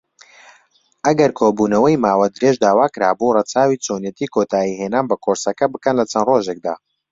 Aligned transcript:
ئەگەر 1.05 1.31
کۆبوونەوەی 1.39 2.01
ماوە 2.05 2.27
درێژ 2.35 2.55
داواکرابوو، 2.63 3.35
ڕەچاوی 3.37 3.81
چۆنێتی 3.85 4.31
کۆتایهێنان 4.35 5.05
بە 5.09 5.15
کۆرسەکە 5.23 5.65
بکەن 5.73 5.95
لەچەند 5.99 6.27
ڕۆژێکدا. 6.29 6.73